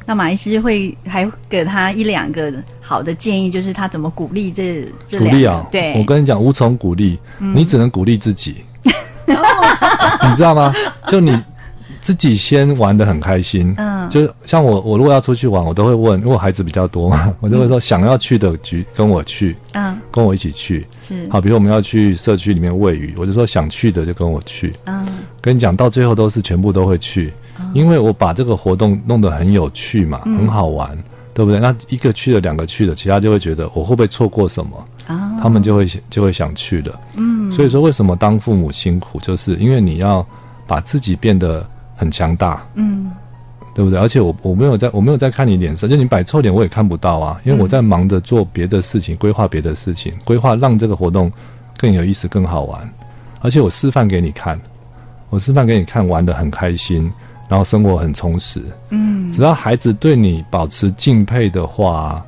[0.06, 5.17] 那马医师会还给他一两个好的建议，就是他怎么鼓励这这？
[5.17, 8.63] 鼓励啊，对，我跟你讲，无从鼓励，嗯，你只能鼓励自己，
[9.26, 10.74] 你知道吗？
[11.08, 11.32] 就你。
[12.04, 25.08] 自己先玩的很开心，嗯，就是像我，我如果要出去玩，我都会问，因为我孩子比较多嘛，我就会说想要去的局跟我去，嗯，跟我一起去，是，好，比如我们要去社区里面喂鱼，我就说想去的就跟我去，嗯，
[25.39, 30.89] 跟你讲到最后都是全部都会去，嗯，因为我把这个活动弄得很有趣嘛，嗯，很好玩，
[31.34, 31.58] 对不对？
[31.58, 40.26] 那一个去了，两个去了，其他就会觉得我会不会错过什么，哦，他们就会就会想去的，嗯，所以说为什么当父母辛苦，就是因为你要
[40.68, 41.66] 把自己变得。
[41.95, 43.12] 很强大，嗯，
[43.73, 43.99] 对不对？
[43.99, 51.32] 而且我我没有在，我没有在看你脸色，就你摆臭脸我也看不到啊，因为我在忙着做别的事情，规划别的事情，规划让这个活动
[51.77, 52.89] 更有意思、更好玩。
[53.41, 54.60] 而且我示范给你看，
[55.29, 57.12] 我示范给你看，玩的很开心，
[57.49, 58.62] 然后生活很充实。
[58.89, 62.23] 嗯，只要孩子对你保持敬佩的话，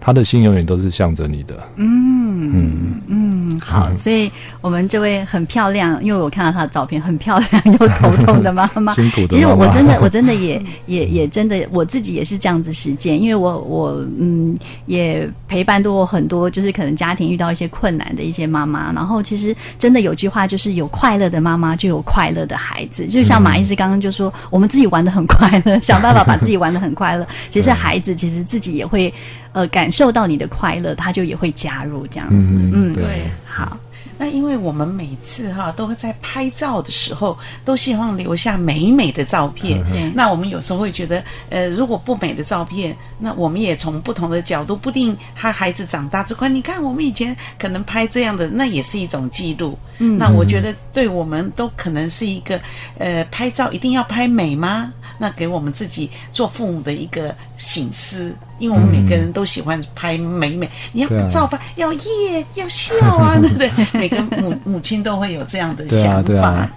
[0.00, 1.54] 他的心永远都是向着你的。
[1.76, 9.36] 嗯嗯嗯，好，所以我们这位很漂亮，因为我看到她的照片，很漂亮又头痛的妈妈，辛苦的妈妈。
[9.36, 29.12] 其实我真的， 我真的也也也真的，我自己也是这样子实践，因为我我嗯也陪伴过很多，就是可能家庭遇到一些困难的一些妈妈，然后其实真的有句话就是有快乐的妈妈就有快乐的孩子，就像马医师刚刚就说，我们自己玩的很快乐，想办法把自己玩的很快乐，其实孩子其实自己也会。
[29.52, 32.48] 呃，感受到你的快乐，他就也会加入这样子。
[32.54, 33.76] 嗯，嗯对，好。
[34.16, 39.82] 那因为我们每次哈都会在拍照的时候，都希望留下美美的照片。
[39.94, 49.78] 嗯、那我们有时候会觉得，呃，如果不美的照片，那我们也从不同的角度，不定他孩子长大之后，你看我们以前可能拍这样的，那也是一种记录。
[49.96, 52.60] 嗯，那我觉得对我们都可能是一个，
[52.98, 54.92] 呃，拍照一定要拍美吗？
[55.18, 58.36] 那给我们自己做父母的一个醒思。
[58.60, 63.70] 因为我们每个人都喜欢拍美美，嗯、你要照拍、啊、要耶要笑啊， 对不对？
[63.92, 66.68] 每个母母亲都会有这样的想法。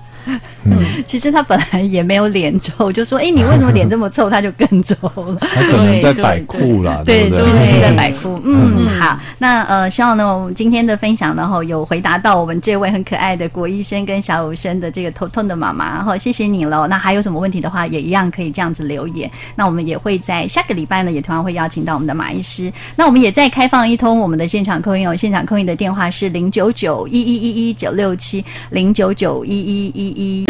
[0.66, 5.38] 嗯， 其实他本来也没有脸臭，就说：“哎、欸，你为什么脸这么臭？”他就更臭了。
[5.42, 7.42] 他可能在摆酷了，对对，
[7.82, 8.40] 在 摆酷。
[8.44, 16.88] 嗯，嗯好，那呃，希望呢，我们今天的分享呢，后，有回答到我们这位很可爱的国医生跟小武生的这个头痛的妈妈，然后，谢谢你喽。
[16.88, 19.30] 那还有什么问题的话，也一样可以这样子留言。
[19.56, 22.72] 那我们也会在下个礼拜呢，也同样会邀请到我们的马医师。
[22.96, 30.13] 那我们也在开放一通我们的现场扣音哦，现场扣音的电话是零九九一一一一九六七零九九一一一。
[30.16, 30.46] 一，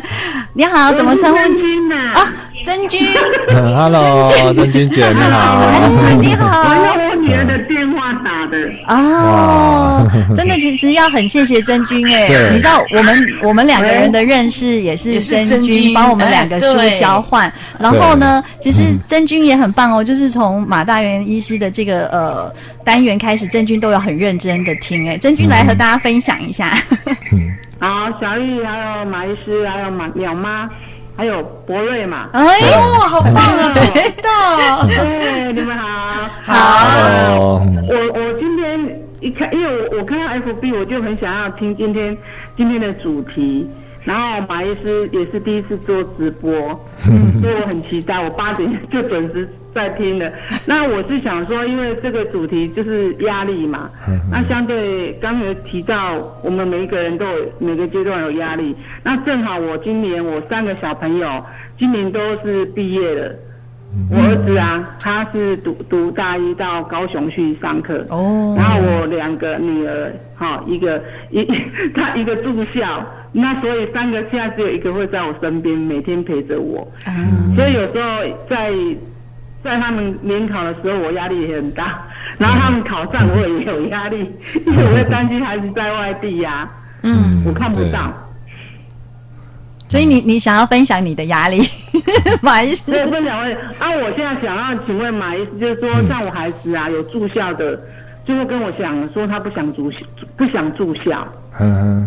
[0.54, 1.38] 你好，怎么称呼？
[1.38, 2.32] 真君呐啊，
[2.64, 3.06] 真君
[3.50, 4.88] ，Hello，真君。
[4.90, 5.70] 姐，你好，
[6.20, 8.56] 你好，我用我女儿的电话打的。
[8.86, 16.66] 哦，真的，其实要很谢谢真君哎，你知道我们我们两个人的认识也是真君帮我们两个书
[16.98, 22.52] 交换，然后呢，其实真君也很棒哦，就是从马大元医师的这个呃
[22.84, 26.76] 单元开始，真君都有很认真的听哎，真君来和大家分享一下。
[27.80, 30.68] 好，小玉还有马医师还有马鸟妈，
[31.16, 32.28] 还有博瑞嘛。
[32.32, 33.74] 哎呦，好棒啊！
[33.94, 34.84] 知道。
[34.86, 36.28] 对，你们好。
[36.44, 37.62] 好。
[37.88, 42.16] 我我今天一看，因为我我看到 FB，我就很想要听今天
[42.56, 43.68] 今天的主题。
[44.04, 46.50] 然后马医师也是第一次做直播，
[46.98, 48.18] 所以我很期待。
[48.18, 50.32] 我八点就准时在听的。
[50.66, 53.88] 那我是想说，因为这个主题就是压力嘛，
[54.30, 58.74] 那相对刚才提到，我们每一个人都有每个阶段有压力。
[59.04, 61.44] 那正好我今年我三个小朋友
[61.78, 63.32] 今年都是毕业了。
[64.10, 68.04] 我儿子啊，他是读读大一到高雄去上课。
[68.10, 68.54] 哦。
[68.54, 71.42] 然后我两个女儿，哈，一个一
[71.94, 73.02] 他一个住校。
[73.32, 76.86] 那所以三个现在只有一个会在我身边，每天陪着我。
[77.06, 77.56] 嗯。
[77.56, 78.70] 所以有时候在
[79.62, 82.02] 在他们联考的时候，我压力也很大。
[82.38, 84.18] 然后他们考上，我也有压力，
[84.66, 86.70] 因为我会担心孩子在外地呀、啊。
[87.02, 87.42] 嗯。
[87.46, 88.12] 我看不到。
[89.88, 91.62] 所以你你想要分享你的压力，
[92.42, 92.90] 马医师。
[92.90, 97.80] 对，分享问啊，我现在想要请问马医师，就是说像我孩子啊，有住校的，
[98.26, 99.90] 就会跟我讲说他不想住
[100.36, 101.26] 不想住校。
[101.58, 102.06] 嗯。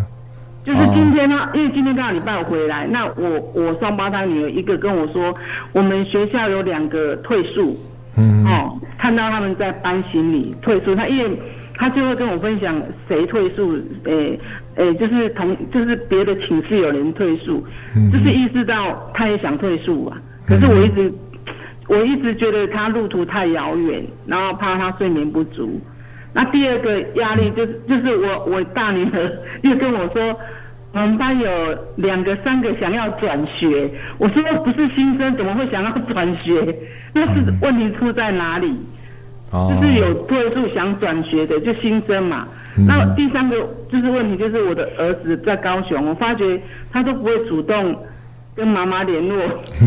[0.63, 5.33] 就是今天呢，因为今天刚好礼拜五回来，那我我双胞胎女儿一个跟我说，
[5.73, 7.75] 我们学校有两个退宿，
[8.15, 11.31] 嗯，哦，看到他们在搬行李退宿，他因为
[11.73, 14.39] 他就会跟我分享谁退宿，诶、
[14.75, 17.65] 欸、诶、欸，就是同就是别的寝室有人退宿，
[18.11, 21.11] 就是意识到他也想退宿啊，可是我一直
[21.87, 25.81] 我一直觉得他路途太遥远，然后怕他睡眠不足。
[26.33, 29.31] 那第二个压力就是，就是我我大女儿
[29.63, 30.39] 又跟我说，
[30.93, 31.49] 我们班有
[31.97, 36.75] 两个三个想要转学，我说不是新生怎么会想要转学？
[37.13, 38.73] 那是问题出在哪里？
[39.51, 42.47] 就是有退宿想转学的，就新生嘛。
[42.87, 43.57] 那第三个
[43.91, 46.57] 就是问题，就是我的儿子在高雄，我发觉
[46.93, 47.93] 他都不会主动。
[48.61, 49.39] 跟妈妈联络，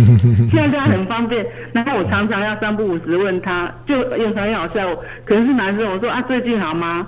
[0.51, 1.47] 现在他很方便。
[1.73, 4.85] 然后我常常要三不五时问他，就有时候很好笑，
[5.25, 5.89] 可能是男生。
[5.89, 7.07] 我说啊，最近好吗？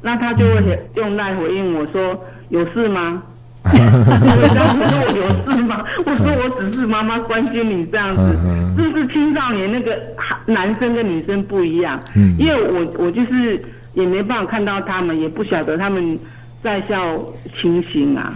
[0.00, 3.20] 那他就会用赖回应我说有事吗？
[3.64, 3.78] 我说
[4.78, 5.84] 我有事吗？
[6.06, 8.38] 我说我只是妈妈关心你这样子，
[8.76, 10.00] 这是青少年那个
[10.46, 12.00] 男生跟女生不一样？
[12.38, 13.60] 因为我我就是
[13.94, 16.16] 也没办法看到他们，也不晓得他们
[16.62, 17.20] 在校
[17.60, 18.32] 情形啊。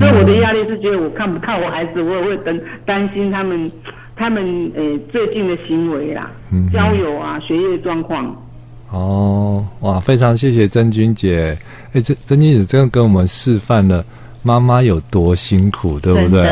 [0.00, 3.70] 所以我的压力是觉得我看不到我孩子，我也会担担心他们，
[4.16, 4.42] 他们
[4.74, 8.34] 诶、欸、最近的行为啦，嗯、交友啊，学业状况。
[8.90, 11.54] 哦，哇，非常谢谢真君姐，
[11.88, 14.02] 哎、欸，真真君姐真的跟我们示范了
[14.42, 16.48] 妈妈有多辛苦，对不对？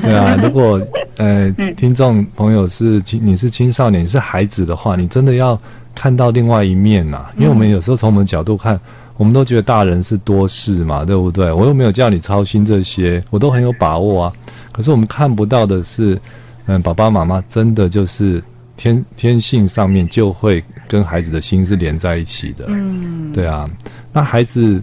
[0.00, 0.80] 对啊， 如果
[1.16, 5.60] 呃听众朋友是青，你是青少年，你是孩子的话，你真的要
[5.96, 8.78] 看到另外一面呐，因为我们有时候从我们角度看。
[9.18, 11.52] 我们都觉得大人是多事嘛，对不对？
[11.52, 14.32] 我又没有叫你操心这些，我都很有把握啊。
[14.72, 16.18] 可是我们看不到的是，
[16.66, 18.42] 嗯，爸爸妈妈真的就是
[18.76, 22.64] 天天性上面就会跟孩子的心是连在一起的。
[22.68, 23.68] 嗯，对啊。
[24.12, 24.80] 那孩子，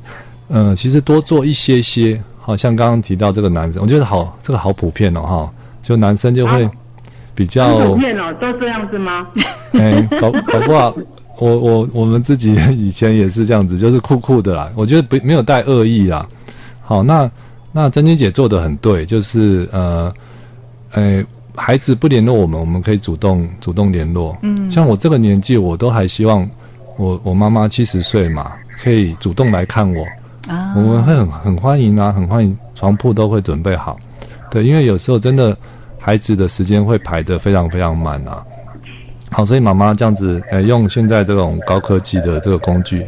[0.50, 5.52] 嗯，其实多做一些些，好像刚刚提到这个男生，我觉得好，这个好普遍哦，哈。
[5.82, 6.68] 就男生就会
[7.34, 9.28] 比较普遍哦，都这样子吗？
[9.74, 10.94] 哎，搞搞不好。
[11.38, 14.72] 我我我们自己 以前也是这样子，就是酷酷的啦。
[14.76, 16.26] 我觉得不没有带恶意啦。
[16.82, 17.30] 好，那
[17.72, 20.14] 那真君姐做的很对，就是呃，
[20.92, 21.24] 呃，
[21.56, 24.38] 孩子不联络我们，我们可以主动主动联络。
[24.44, 26.50] 嗯，像我这个年纪，我都还希望
[26.98, 30.06] 我我妈妈七十岁嘛，可以主动来看我。
[30.48, 33.98] 啊，我们会很很欢迎啊，很欢迎，床铺都会准备好。
[34.52, 35.58] 对，因为有时候真的
[36.00, 38.46] 孩子的时间会排得非常非常满啊。
[39.36, 43.06] 好，所以妈妈这样子，呃，用现在这种高科技的这个工具，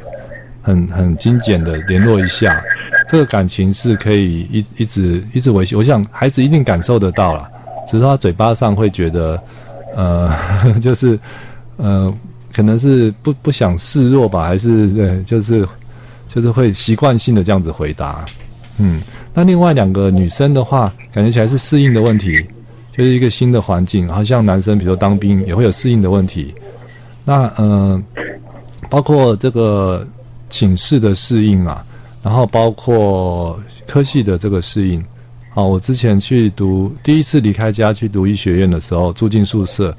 [0.62, 2.62] 很很精简的联络一下，
[3.08, 5.74] 这个感情是可以一一直一直维系。
[5.74, 7.50] 我想孩子一定感受得到了，
[7.90, 9.42] 只是他嘴巴上会觉得，
[9.96, 10.30] 呃，
[10.84, 11.18] 就是
[11.78, 12.14] 呃，
[12.54, 15.66] 可能是不不想示弱吧，还是对，就是
[16.28, 18.26] 就是会习惯性的这样子回答。
[18.80, 19.02] 嗯，
[19.34, 22.44] 那另外两个女生的话，感觉起来是适应的问题。
[22.98, 26.52] 就是一个新的环境，好像男生，比如说当兵也会有适应的问题。
[27.24, 28.02] 那呃，
[28.90, 30.06] 包括这个
[30.50, 31.86] 寝室的适应啊，
[32.24, 35.00] 然后包括科系的这个适应。
[35.54, 39.96] 啊，我之前去读第一次离开家去读医学院的时候，住进宿舍，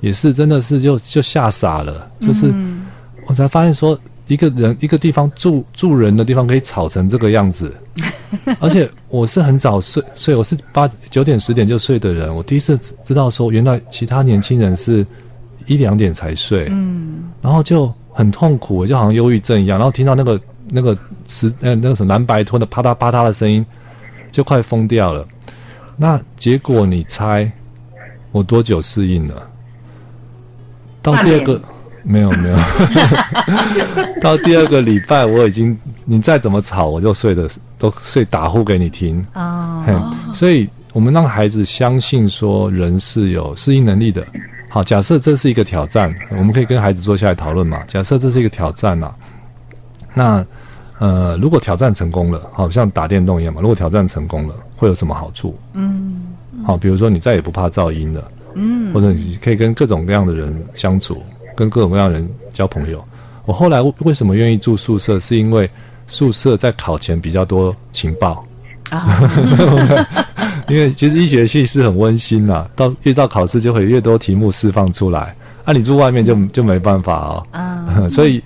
[0.00, 2.52] 也是真的是就就吓傻了，就是
[3.26, 3.98] 我才发现说。
[4.26, 7.72] 一个人一个地方住住人的地方可以吵成这个样子，
[8.60, 12.34] 而且我是很早睡睡，我是八九点十点就睡的人。
[12.34, 15.06] 我第一次知道说，原来其他年轻人是
[15.66, 19.78] 一两点才睡，嗯，然后就很痛苦，就好像忧郁症一样。
[19.78, 20.96] 然后听到那个那个
[21.28, 23.64] 石呃那个什么蓝白拖的啪嗒啪嗒的声音，
[24.32, 25.26] 就快疯掉了。
[25.96, 27.50] 那结果你猜
[28.32, 29.48] 我多久适应了？
[31.00, 31.62] 到第二个
[32.08, 32.56] 没有没有，
[34.22, 40.32] 到第二个礼拜我已经，你再怎么吵我就睡的都睡打呼给你听啊、哦。
[40.32, 44.24] 所以我们让孩子相信说人是有适应能力的。
[44.68, 47.82] 好，假设这是一个挑战，我们可以跟孩子坐下来讨论嘛。
[47.86, 49.14] 假设这是一个挑战啊，
[50.14, 50.46] 那
[50.98, 53.60] 呃，如果挑战成功了，好像打电动一样嘛。
[53.60, 55.56] 如果挑战成功了，会有什么好处？
[55.74, 56.22] 嗯，
[56.64, 61.22] 好，比如说你再也不怕噪音了，嗯，或者你可以跟各种各样的人相处，
[61.56, 63.02] 跟各种各样的人交朋友。
[63.44, 65.18] 我后来为什么愿意住宿舍？
[65.18, 65.68] 是因为
[66.06, 68.44] 宿舍在考前比较多情报
[68.90, 69.18] 啊。
[70.68, 75.34] 因为其实医学系是很温馨呐，到遇到考试就会越多题目释放出来，
[75.64, 77.46] 啊，你住外面就就没办法哦。
[77.52, 78.42] 啊， 所以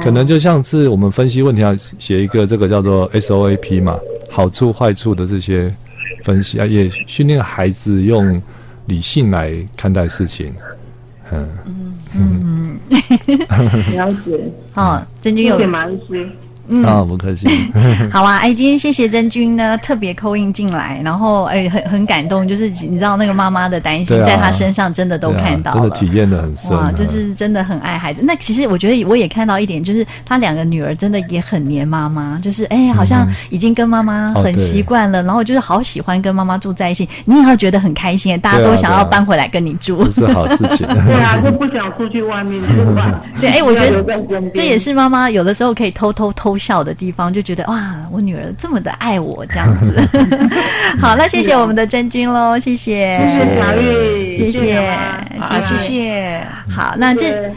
[0.00, 3.98] 可能就像是我们分析问题要写一个这个叫做 SOAP 嘛，
[4.30, 5.74] 好处坏处的这些
[6.22, 8.40] 分析啊，也训练孩子用
[8.86, 10.54] 理性来看待事情。
[11.32, 12.53] 嗯嗯嗯，
[13.94, 14.50] 了解。
[14.74, 15.96] 哦，真君有点麻烦。
[16.68, 17.46] 嗯，哦、不客气。
[18.10, 28.22] 好啊，哎，今天谢谢真君呢，特别 call in 进来，然后哎，很很感动，就是你知道那个妈妈的担心，在她身上真的都看到了，啊、真的体验的很深，啊，就是真的很爱孩子。
[28.22, 40.86] 那其实我觉得我也看到一点，就是她两个女儿真的也很黏妈妈，就是哎，好像已经跟妈妈很习惯了，嗯，然后就是好喜欢跟妈妈住在一起，你也要觉得很开心，大家都想要搬回来跟你住，这是好事情。
[41.06, 43.20] 对啊，就不想出去外面住吧？
[43.38, 46.53] 对，哎，我觉得这也是妈妈有的时候可以偷偷偷。
[46.56, 50.00] 笑的地方就觉得哇，我女儿这么的爱我这样子。
[51.00, 53.58] 好，那谢谢我们的真君喽，谢谢，谢谢。
[53.60, 56.46] 小玉，谢谢，谢谢，好，谢谢。
[56.70, 57.52] 好，那这。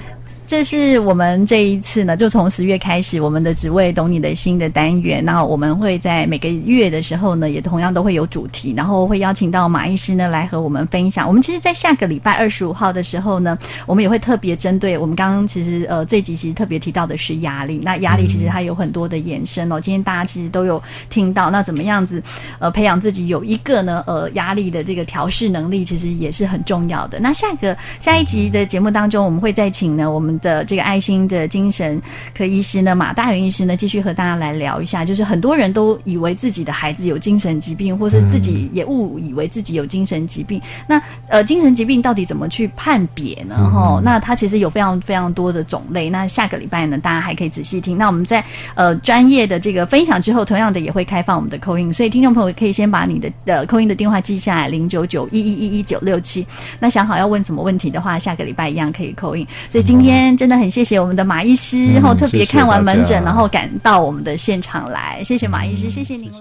[0.47, 5.23] 这是我们这一次呢，就从十月开始，我们的职位懂你的心的单元。
[5.23, 11.27] 那我们会在每个月的时候呢，也同样都会有主题，然后会邀请到马医师呢来和我们分享。
[11.27, 17.81] 我们其实，在下个礼拜二十五号的时候呢，我们也会特别针对我们刚刚其实呃这集其实特别提到的是压力。
[17.83, 19.81] 那压力其实它有很多的延伸哦。
[19.81, 22.23] 今天大家其实都有听到，那怎么样子
[22.59, 27.19] 呃培养自己有一个呢呃压力的这个调试能力，其实也是很重要的。
[27.19, 30.36] 那下个下一集的节目当中，我们会再请呢我们。
[30.39, 32.01] 的这个爱心的精神
[32.35, 40.59] 科医师呢，马大元医师呢，继续和大家来聊一下，就是很多人都以为自己的孩子有精神疾病，或是自己也误以为自己有精神疾病。
[40.59, 43.55] 嗯、那呃，精神疾病到底怎么去判别呢？
[43.73, 46.09] 哈、嗯，那它其实有非常非常多的种类。
[46.09, 47.97] 那下个礼拜呢，大家还可以仔细听。
[47.97, 48.43] 那我们在
[48.75, 56.45] 呃专业的这个分享之后，同样的也会开放我们的 call in，所以听众朋友可以先把你的的 call in 的电话记下来，零九九一一一一九六七。
[56.79, 59.45] 那想好要问什么问题的话，下个礼拜一样可以 call in。
[59.69, 60.26] 所以今天。
[60.35, 65.23] 真的很谢谢我们的马医师，然后特别看完门诊，然后赶到我们的现场来。
[65.23, 66.31] 谢谢马医师，谢谢你。